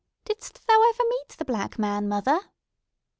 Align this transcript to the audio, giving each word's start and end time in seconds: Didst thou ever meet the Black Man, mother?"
Didst 0.25 0.65
thou 0.65 0.81
ever 0.89 1.03
meet 1.07 1.29
the 1.37 1.45
Black 1.45 1.77
Man, 1.77 2.09
mother?" 2.09 2.39